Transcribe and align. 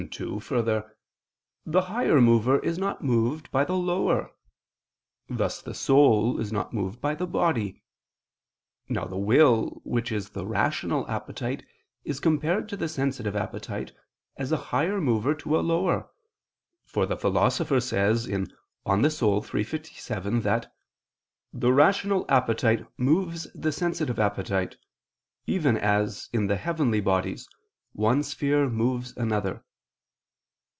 2: 0.09 0.39
Further, 0.39 0.97
the 1.63 1.81
higher 1.83 2.19
mover 2.19 2.57
is 2.57 2.79
not 2.79 3.03
moved 3.03 3.51
by 3.51 3.63
the 3.63 3.75
lower; 3.75 4.31
thus 5.29 5.61
the 5.61 5.75
soul 5.75 6.39
is 6.39 6.51
not 6.51 6.73
moved 6.73 6.99
by 6.99 7.13
the 7.13 7.27
body. 7.27 7.83
Now 8.89 9.05
the 9.05 9.19
will, 9.19 9.79
which 9.83 10.11
is 10.11 10.31
the 10.31 10.43
rational 10.43 11.07
appetite, 11.07 11.63
is 12.03 12.19
compared 12.19 12.67
to 12.69 12.75
the 12.77 12.89
sensitive 12.89 13.35
appetite, 13.35 13.91
as 14.37 14.51
a 14.51 14.57
higher 14.73 14.99
mover 14.99 15.35
to 15.35 15.55
a 15.55 15.61
lower: 15.61 16.09
for 16.83 17.05
the 17.05 17.15
Philosopher 17.15 17.79
says 17.79 18.25
(De 18.25 18.33
Anima 18.87 19.07
iii, 19.07 19.23
text. 19.41 19.51
57) 19.69 20.41
that 20.41 20.73
"the 21.53 21.71
rational 21.71 22.25
appetite 22.27 22.87
moves 22.97 23.45
the 23.53 23.71
sensitive 23.71 24.17
appetite, 24.17 24.77
even 25.45 25.77
as, 25.77 26.27
in 26.33 26.47
the 26.47 26.57
heavenly 26.57 27.01
bodies, 27.01 27.47
one 27.93 28.23
sphere 28.23 28.67
moves 28.67 29.15
another." 29.15 29.63